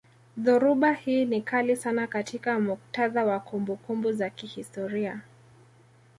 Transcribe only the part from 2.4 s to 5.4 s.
muktadha wa kumbukumbu za kihistoria